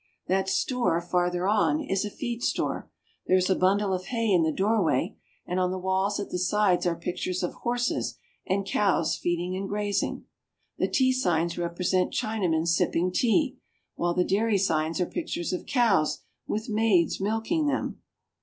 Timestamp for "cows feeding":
8.65-9.55